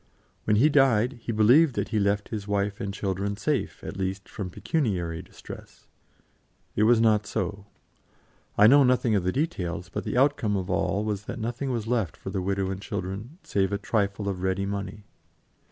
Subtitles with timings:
[0.45, 4.27] When he died, he believed that he left his wife and children safe, at least,
[4.27, 5.85] from pecuniary distress.
[6.75, 7.67] It was not so.
[8.57, 11.85] I know nothing of the details, but the outcome of all was that nothing was
[11.85, 15.03] left for the widow and children, save a trifle of ready money.